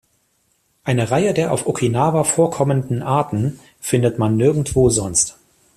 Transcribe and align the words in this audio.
Eine 0.83 1.11
Reihe 1.11 1.31
der 1.31 1.51
auf 1.53 1.67
Okinawa 1.67 2.23
vorkommenden 2.23 3.03
Arten 3.03 3.59
findet 3.79 4.17
man 4.17 4.35
nirgendwo 4.35 4.89
sonst. 4.89 5.37